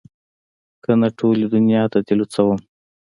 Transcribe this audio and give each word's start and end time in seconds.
که 0.83 0.91
نه 1.01 1.09
ټولې 1.19 1.45
دونيا 1.53 1.83
ته 1.91 1.99
دې 2.05 2.13
لوڅوم. 2.19 2.59